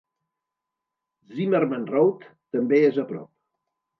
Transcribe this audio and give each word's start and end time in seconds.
Zimmerman 1.41 1.85
Road 1.91 2.25
també 2.57 2.83
és 2.87 3.01
a 3.05 3.09
prop. 3.13 3.29